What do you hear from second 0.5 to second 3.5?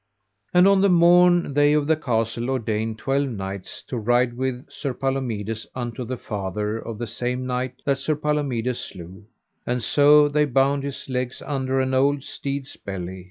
And on the morn they of the castle ordained twelve